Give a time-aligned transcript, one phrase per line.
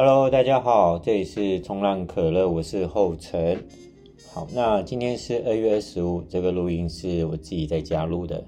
[0.00, 3.60] Hello，大家好，这里是冲浪可乐，我是后成。
[4.32, 8.44] 好，那今天是二月二十五，这个录音是我自己在家录的。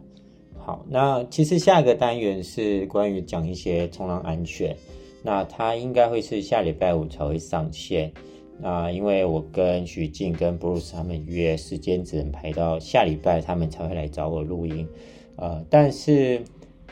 [0.56, 4.76] 好，那其实下一个单元是关于讲一些冲浪安全，
[5.24, 8.12] 那它应该会是下礼拜五才会上线。
[8.60, 14.86] 那因为我跟许静跟 Bruce 他们约时间，只能排到下礼拜，他们才会来找我录音。
[15.34, 16.40] 呃，但是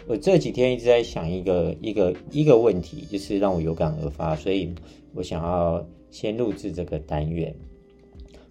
[0.09, 4.75] 我这几天一直在想一个一个一个问题，就是让我有感而发，所以
[5.13, 7.55] 我想要先录制这个单元。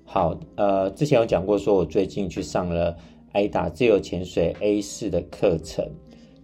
[0.04, 2.96] 好，呃，之前有讲过，说我最近去上了
[3.34, 5.84] AIDA 自由潜水 A 四的课程。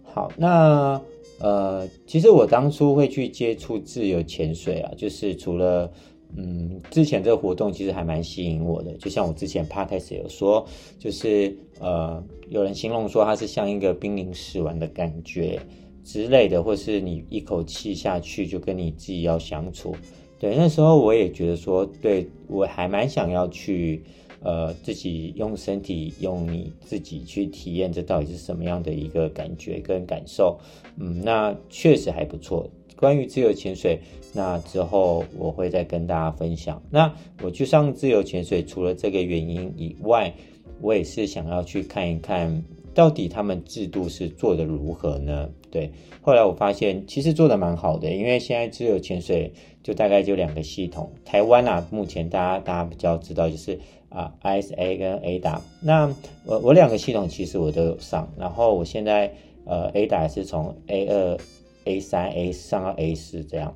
[0.02, 1.00] 好，那
[1.38, 5.92] 呃，其实我当初会去接触自由潜水啊，就是除了
[6.36, 10.66] 嗯，之前这个活动其实还蛮吸引我的，就像我之前 podcast 有说，
[10.98, 15.60] 就是呃，有人形容说它是像一个濒临死亡的感觉
[16.02, 19.94] 之类的，或是你一口气下去就跟你自己要相处。
[20.38, 24.02] 对，那时候我也觉得说，对，我还蛮想要去
[24.40, 30.58] 呃，自己用身体用你自己去体验这到底是什么样的一个感觉跟感受。
[30.98, 32.68] 嗯，那确实还不错。
[32.96, 34.00] 关于自由潜水，
[34.32, 36.80] 那之后我会再跟大家分享。
[36.90, 40.32] 那我去上自由潜水，除了这个原因以外，
[40.80, 42.62] 我也是想要去看一看，
[42.94, 45.48] 到底他们制度是做得如何呢？
[45.70, 51.12] 对，后来我发现其实做得蛮好的，因为现在自由潜水就大概就两个系统。
[51.24, 55.58] 台湾啊，目前大家大家比较知道就是啊，ISA 跟 ADA。
[55.80, 56.14] 那
[56.44, 59.32] 我我两个系统其实我都有上，然后我现在
[59.64, 61.38] 呃 ADA 是从 A 二。
[61.84, 63.74] A 三、A 上到 A 四这样，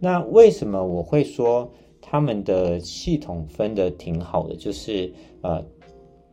[0.00, 4.56] 那为什么我会说他们的系统分得挺好的？
[4.56, 5.64] 就是呃，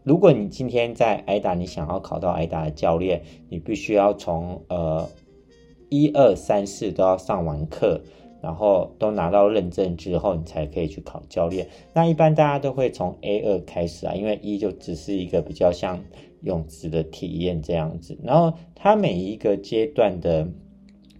[0.04, 5.08] 如果你今天在 AIDA，你想要考到 AIDA 的教练，你必须要从呃
[5.90, 8.02] 一二三四都要上完课，
[8.42, 11.68] 然后都拿到认证之后，你才可以去考教练。
[11.94, 16.04] 那一般大家都会从 A 二开始啊，因为一就只是一个比较像
[16.42, 20.48] 泳池的体验这样子，然后它每一个阶段的。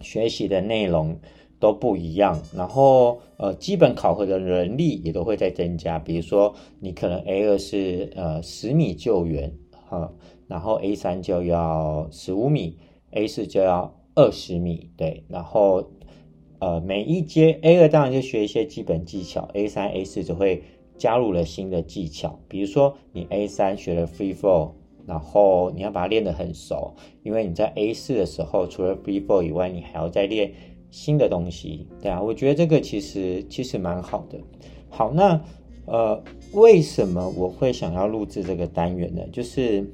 [0.02, 1.18] 学习的内容
[1.58, 5.98] 都不一样，然后呃，基本考核的能力也都会在增加。
[5.98, 9.52] 比如说，你可能 A 二是呃十米救援
[9.88, 10.12] 哈，
[10.48, 12.76] 然后 A 三就要十五米
[13.12, 15.24] ，A 四就要二十米，对。
[15.28, 15.84] 然后
[16.58, 20.62] 呃，每一阶 A 二当然就学一些基本技巧，A 三、A 四就会
[20.98, 22.40] 加入了新的技巧。
[22.48, 24.72] 比如说，你 A 三学了 Free Fall。
[25.06, 30.52] 然后你要把它练得很熟，因为你在 A 四的时候，除了 B ball 以外，你还要再练
[30.90, 34.38] 新的东西，对啊，我觉得这个其实其实蛮好的。
[34.88, 35.40] 好，那
[35.86, 39.22] 呃，为什么我会想要录制这个单元呢？
[39.32, 39.90] 就是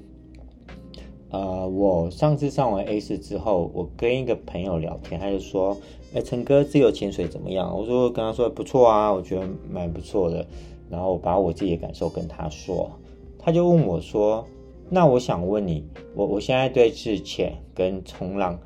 [1.30, 5.74] 呃，我上次上完 A 四之后，我跟一个朋友聊天，他就说
[6.14, 10.47] ：“哎，陈哥，自由潜水怎么样？”我说：“跟他说不错啊，我觉得蛮不错的。”
[10.91, 12.91] 然后我把我自己的感受跟他说，
[13.38, 14.47] 他就问我说。
[14.91, 15.84] 那我想问你，
[16.15, 18.59] 我我现在对自潜跟冲浪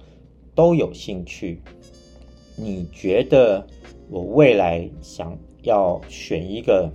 [0.55, 1.61] 都有兴趣，
[2.57, 3.67] 你觉得
[4.09, 6.89] 我未来想要选一个，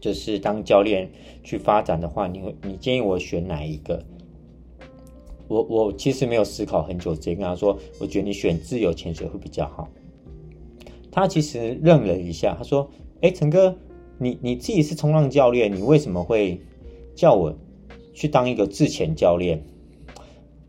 [0.00, 1.10] 就是当教练
[1.42, 4.00] 去发展的话，你会你建议我选哪一个？
[5.48, 9.88] 我我其实没有思考很久，直接跟他说，我觉得你选自由潜水会比较好。
[11.10, 12.88] 他其实愣了一下，他说
[13.22, 13.76] ：“哎，陈哥，
[14.18, 16.60] 你你自己是冲浪教练，你为什么会
[17.14, 17.52] 叫我？”
[18.16, 19.62] 去当一个自潜教练，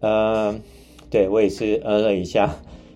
[0.01, 0.59] 嗯、呃，
[1.09, 2.53] 对我也是嗯了一下，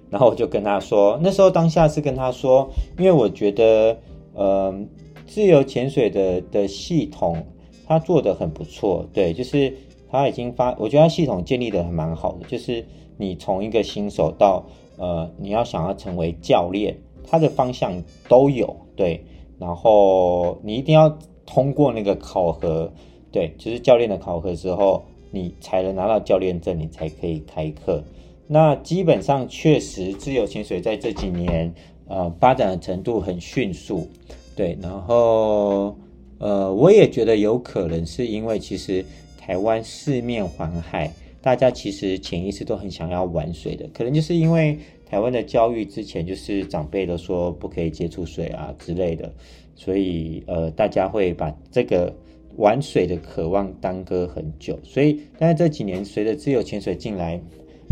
[0.10, 2.70] 然后我就跟他说，那时候当下是跟他说，
[3.00, 3.98] 因为我觉得，
[4.34, 4.78] 呃，
[5.26, 7.46] 自由潜水的的系统
[7.88, 9.74] 他做得很不错，对，就是
[10.10, 12.86] 他已经发，我觉得他系统建立得还蛮好的，就是
[13.16, 14.66] 你从一个新手到
[14.98, 19.24] 呃，你要想要成为教练，他的方向都有，对，
[19.58, 22.92] 然后你一定要通过那个考核。
[23.32, 28.04] 对，就是教练的考核之后，你才能拿到教练证，你才可以开课。
[28.46, 31.74] 那基本上确实，自由潜水在这几年，
[32.10, 34.06] 呃，发展的程度很迅速。
[34.54, 35.96] 对，然后，
[36.40, 39.06] 呃，我也觉得有可能是因为其实
[39.38, 41.10] 台湾四面环海，
[41.42, 49.32] 大家其实潜意识都很想要玩水的，可能就是因为台湾的教育之前就是长辈都说不可以接触水啊之类的，
[49.78, 52.14] 所以呃，大家会把这个。
[52.58, 57.40] 玩水的渴望耽搁很久，所以但是这几年随着自由潜水进来，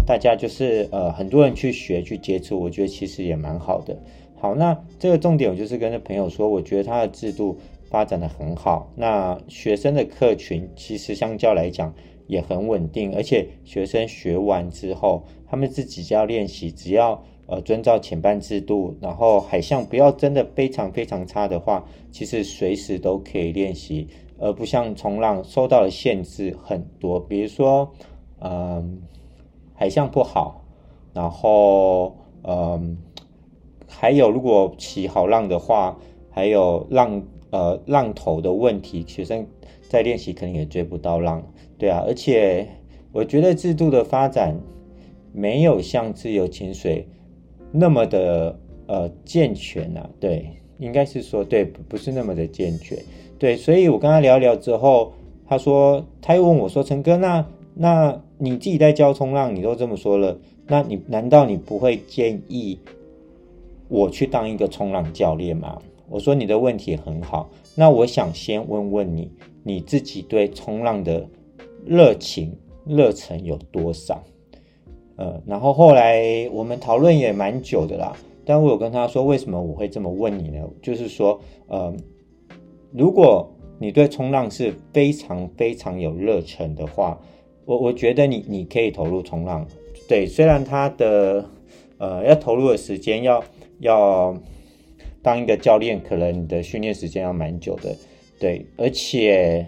[0.05, 3.97] 大家就是呃很多人去学去接触，我觉得其实也蛮好的。
[4.35, 7.57] 好，那这个重点我就是跟着朋友说，我觉得他的制度
[7.89, 8.91] 发展的很好。
[8.95, 11.93] 那学生的客群其实相较来讲
[12.27, 24.07] 也很稳定，而且学生学完之后，他们自己就要练习，只要呃遵照前班制度，然后海象不要真的非常非常差的话，其实随时都可以练习，
[24.39, 27.91] 而不像冲浪受到的限制很多，比如说
[28.39, 29.01] 嗯、
[29.73, 30.63] 海象不好，
[31.13, 32.97] 然后嗯、
[33.87, 35.97] 还有如果起好浪的话，
[36.31, 37.21] 还有浪
[37.51, 39.45] 呃浪头的问题，学生。
[39.89, 41.43] 在练习可能也追不到浪，
[41.79, 42.67] 对啊，而且
[43.11, 44.55] 我觉得制度的发展
[45.33, 47.07] 没有像自由潜水
[47.71, 50.47] 那么的呃健全啊，对，
[50.79, 52.97] 应该是说对，不是那么的健全，
[53.37, 55.13] 对，所以我跟他聊聊之后，
[55.47, 57.45] 他说他又问我说，陈哥，那
[57.75, 62.79] 那你自己在教冲浪，你都这么说了，那你难道你不会建议
[63.87, 65.77] 我去当一个冲浪教练吗？
[66.09, 69.29] 我说你的问题很好，那我想先问问你。
[69.61, 71.27] 你自己对冲浪的
[71.85, 72.55] 热情、
[72.85, 74.23] 热忱有多少？
[75.17, 78.15] 呃，然后后来我们讨论也蛮久的啦。
[78.49, 80.67] 但我有跟他说，为什么我会这么问你呢？
[80.81, 81.95] 就是说，呃，
[82.91, 83.47] 如果
[83.77, 87.21] 你对冲浪是非常非常有热忱的话，
[87.65, 89.67] 我我觉得你你可以投入冲浪。
[90.07, 91.47] 对，虽然他的
[91.99, 93.43] 呃要投入的时间要
[93.81, 94.35] 要
[95.21, 97.95] 当一个教练，可能你的训练时间要蛮久的。
[98.39, 99.63] 对，而且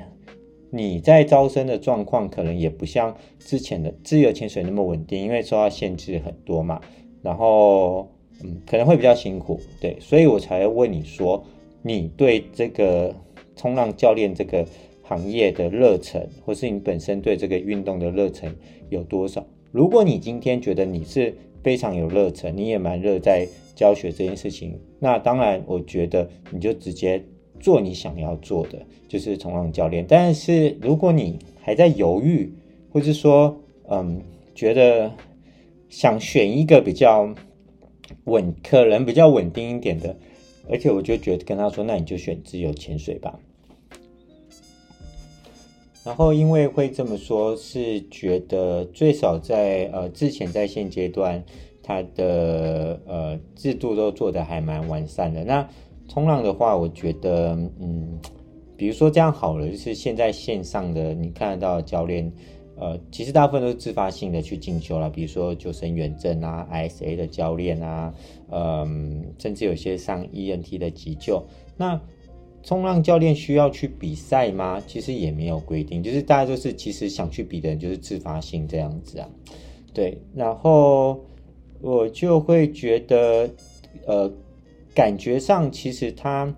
[0.72, 6.81] 你在招生的状况可能也不像之前的自由潜水那么稳定，因为受到限制很多嘛。
[7.22, 8.10] 然后，
[8.44, 9.60] 嗯，可能会比较辛苦。
[9.80, 11.44] 对，所以我才问你说，
[11.82, 13.14] 你对这个
[13.56, 14.66] 冲浪教练这个
[15.02, 18.54] 行业的热忱，或是你本身对这个运动的热忱
[18.90, 19.46] 有多少？
[19.72, 27.24] 如果你今天觉得你是非常有热忱，你也蛮热在教学这件事情，那当然，我觉得你就直接。
[27.64, 30.04] 做你想要做的，就是冲浪教练。
[30.08, 32.52] 但是如果你还在犹豫，
[32.92, 33.56] 或是说，
[33.88, 34.20] 嗯，
[34.56, 35.12] 觉得
[35.88, 37.32] 想选一个比较
[38.25, 40.16] 稳，可能比较稳定一点的，
[40.69, 43.40] 而且我就觉得跟他说，那你就选自由潜水吧。
[46.04, 51.44] 然后因为会这么说，是觉得最少在呃之前在现阶段，
[51.84, 55.44] 它的呃制度都做得还蛮完善的。
[55.44, 55.69] 那
[56.07, 58.19] 冲浪的话，我觉得，嗯，
[58.75, 62.31] 比如说这样好了，就是现在线上的你看得到教练，
[62.81, 68.12] 呃，其实大部分都是自发性的去进修了，比如说救生员证啊，ISA 的教练啊，
[68.50, 71.42] 嗯，甚至有些上 ENT 的急救。
[71.78, 72.01] 那
[72.63, 74.81] 冲浪教练需要去比赛吗？
[74.88, 79.30] 其实也没有规定，就是大家就是其实想去比的人就是自发性这样子啊，
[79.94, 80.18] 对。
[80.36, 81.24] 然后
[81.80, 83.50] 我就会觉得，
[84.06, 84.30] 呃。
[84.94, 86.54] 感觉上，其实他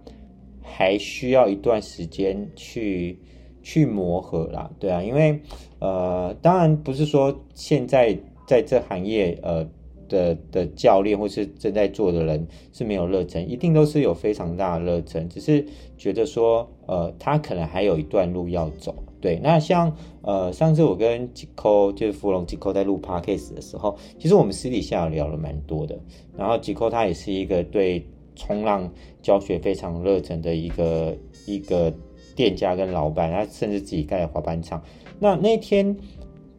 [0.60, 3.16] 还需要一段时间去
[3.64, 5.40] 去磨合啦，对啊，因为
[5.80, 8.16] 呃，当然不是说现在
[8.46, 9.66] 在这行业呃
[10.08, 15.66] 的的教练或是正在做的人是没有热忱，一定都是有非常大的热忱，只是
[15.98, 18.94] 觉得说呃，他可能还有一段路要走。
[19.20, 25.98] 对，那像呃上次我跟吉扣就是芙蓉吉扣在录 podcast 的时候，其实我们私底下聊了蛮多的，
[26.38, 28.06] 然后吉扣他也是一个对。
[28.36, 28.92] 冲浪
[29.22, 31.16] 教学非常热忱的一个
[31.46, 31.94] 一个
[32.36, 34.82] 店家跟老板，他甚至自己盖了滑板场。
[35.20, 35.96] 那那天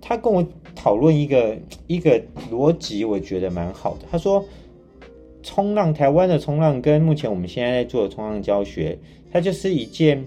[0.00, 4.06] 他跟我讨论一个一个逻辑，我觉得蛮好的。
[4.10, 4.44] 他说，
[5.42, 8.98] 冲浪台湾的冲浪跟目前我们现在在做的冲浪教学，
[9.32, 10.24] 它就是一件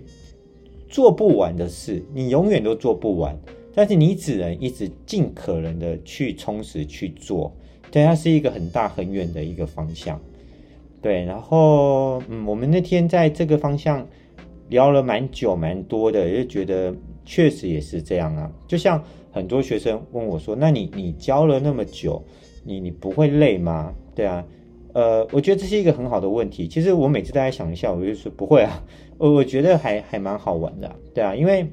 [0.87, 3.37] 做不完的事，你永远都做不完。
[3.73, 7.55] 但是你只能一直尽可能的去充实去做，
[7.91, 10.19] 对，它是一个很大很远的一个方向。
[10.99, 14.07] 对，然后嗯，我们那天在这个方向
[14.69, 16.93] 聊了蛮久蛮多的，也觉得
[17.25, 18.51] 确实也是这样啊。
[18.67, 22.23] 就像很多学生问我说：“那你你教了那么久，
[22.63, 24.45] 你你不会累吗？”对啊，
[24.93, 26.67] 呃，我觉得这是一个很好的问题。
[26.67, 28.83] 其实我每次大家想一下，我就说不会啊，
[29.17, 31.67] 我我觉得还还蛮好玩的，对啊，因为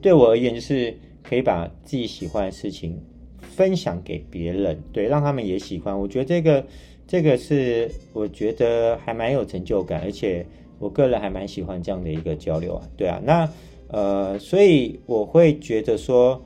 [0.00, 3.00] 对我而言，就是可以把自己喜欢的事情
[3.40, 5.98] 分享给别人，对，让他们也喜欢。
[5.98, 6.64] 我觉得这个。
[7.06, 10.46] 这个是我觉得还蛮有成就感，而且
[10.80, 12.88] 我个人还蛮喜欢这样的一个交流啊。
[12.96, 13.48] 对啊，那
[13.88, 16.42] 呃，所以我会觉得说，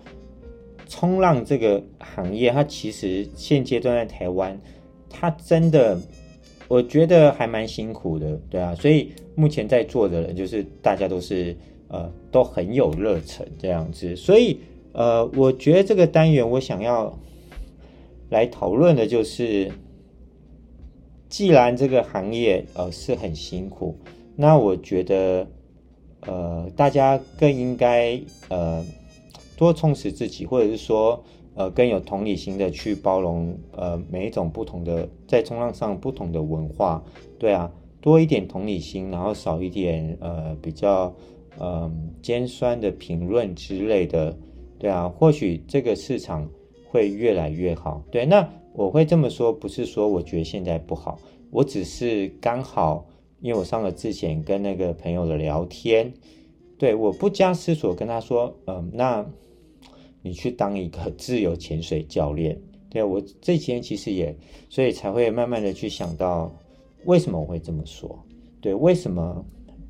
[0.87, 4.61] 冲浪这个行业，它其实现阶段在台湾，
[5.09, 5.99] 它真的
[6.69, 8.38] 我觉得还蛮辛苦的。
[8.50, 11.57] 对啊，所以目前在做的人，就是大家都是
[11.88, 14.14] 呃都很有热忱这样子。
[14.17, 14.59] 所以
[14.93, 17.19] 呃，我觉得这个单元我想要
[18.29, 19.71] 来讨论的就是。
[21.26, 23.99] 既然这个行业呃是很辛苦，
[24.37, 25.47] 那我觉得
[26.23, 28.85] 呃大家更应该呃
[29.57, 31.23] 多充实自己，或者是说，
[31.55, 37.00] 呃，更有同理心的去包容，呃，每一种不同的在冲浪上不同的文化，
[37.38, 41.14] 对啊，多一点同理心，然后少一点呃比较
[41.59, 41.88] 呃
[42.21, 44.37] 尖酸的评论之类的，
[44.81, 46.49] 对啊，或许这个市场
[46.91, 48.03] 会越来越好。
[48.11, 51.17] 对，那我会这么说，不是说我觉得现在不好，
[51.53, 53.07] 我只是刚好。
[53.44, 56.10] 因为我上了之前跟那个朋友的聊天，
[56.78, 59.22] 对，我不加思索跟他说，嗯、那
[60.22, 62.58] 你去当一个自由潜水教练，
[62.88, 64.34] 对，我这几天其实也，
[64.70, 66.50] 所以才会慢慢的去想到，
[67.04, 68.18] 为什么我会这么说？
[68.62, 69.44] 对，为什么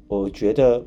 [0.08, 0.84] 我觉得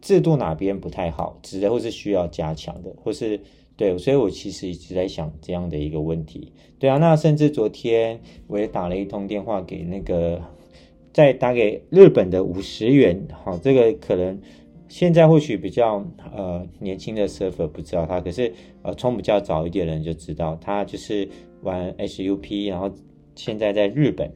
[0.00, 3.40] 制度哪边不太好，值得或是需要加强的，或是
[3.76, 6.52] 对，所以我其实一直在想这样的一个问题。
[6.80, 10.42] 对啊，那甚至昨天我也打了一通电话给那个。
[11.12, 14.38] 再打给日本的五十元，好，这个可能
[14.88, 16.04] 现在或许比较
[16.36, 21.28] 呃年轻的 surfer 不知道他，可是呃冲比较早一点的人就知道他就是
[21.62, 22.90] 玩 SUP，然后
[23.34, 24.30] 现在在日本，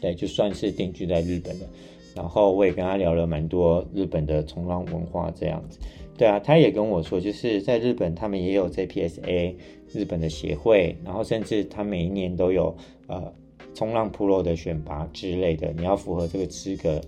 [0.00, 1.66] 对，就算是定居在日本的。
[2.14, 5.78] 然后我也跟他聊了蛮多日本的冲浪文化这样子，
[6.18, 9.54] 对啊，他也跟我说，就是在日本他们也有 JPSA
[9.92, 13.32] 日本的协会，然后甚至他每一年都有呃。
[13.74, 17.00] 冲浪 Pro 的选拔之类的，你要符合这个资格，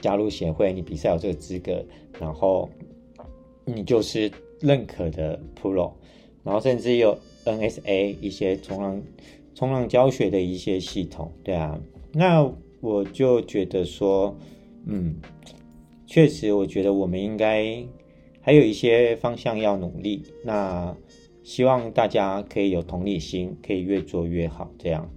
[0.00, 1.84] 加入协会，你比赛有这个资格，
[2.20, 2.70] 然后
[3.64, 5.92] 你就是认可的 Pro，
[6.42, 9.02] 然后甚至有 NSA 一些冲浪
[9.54, 11.78] 冲浪教学的一些系统，对啊，
[12.12, 12.50] 那
[12.80, 14.36] 我就觉得说，
[14.86, 15.16] 嗯，
[16.06, 17.84] 确实，我觉得我们应该
[18.40, 20.96] 还有一些方向要努力，那
[21.42, 25.10] 希望大家可以有同理心，可以越做越好，这样。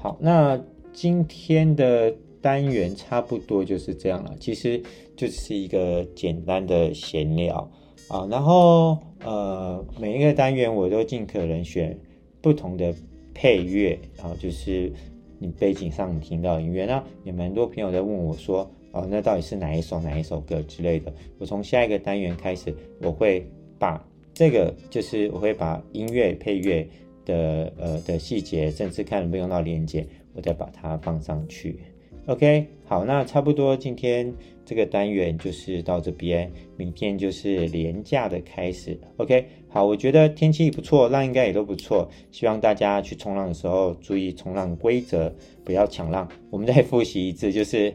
[0.00, 0.56] 好，那
[0.92, 4.32] 今天的单元差不多就是这样了。
[4.38, 4.80] 其实
[5.16, 7.68] 就是一个简单的闲聊
[8.08, 11.98] 啊，然后呃，每一个单元我都尽可能选
[12.40, 12.94] 不同的
[13.34, 14.92] 配乐，然后就是
[15.40, 16.86] 你背景上你听到的音乐。
[16.86, 21.12] 那有蛮多朋友在问我说，哦，那到底是哪一首哪一首歌之类的？
[21.38, 23.44] 我从下一个单元开始，我会
[23.80, 24.00] 把
[24.32, 26.88] 这个就是我会把音乐配乐。
[27.28, 31.78] 的呃的细节，甚至看有没有用到连接，我再把它放上去。
[32.26, 38.98] OK，好，那差不多今天这个单元就是到这边，明天就是连价的开始。
[39.16, 45.32] OK，好，我觉得天气不错，浪应该也都不错，希望大家去冲浪的时候注意冲浪规则，
[45.64, 46.28] 不要抢浪。
[46.50, 47.94] 我们再复习一次，就是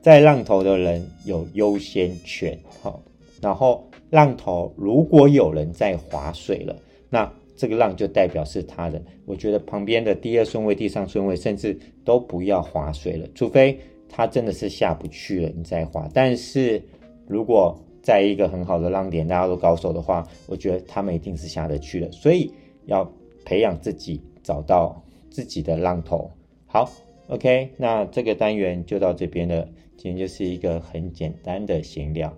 [0.00, 2.58] 在浪头的人有优先权。
[2.80, 3.02] 好，
[3.42, 6.74] 然后浪头如果有人在划水了，
[7.10, 16.08] 那这个浪就代表是他的，我觉得旁边的第二顺位、第三顺位，甚至都不要划水了，除非他真的是下不去了，你再划。
[16.12, 16.80] 但是
[17.26, 22.12] 如果在一个很好的浪点，大家都高手的话，我觉得他们一定是下得去的。
[22.12, 22.52] 所以
[22.84, 23.10] 要
[23.44, 26.30] 培养自己，找到自己的浪头。
[26.66, 26.88] 好
[27.28, 29.66] ，OK，那这个单元就到这边了。
[29.96, 32.32] 今天就是一个很简单的闲聊。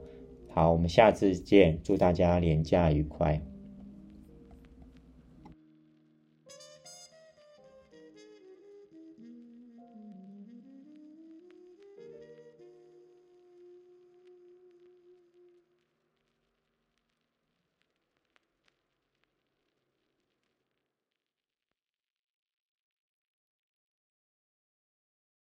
[0.49, 3.39] 好，我们下次见，祝大家连假愉快。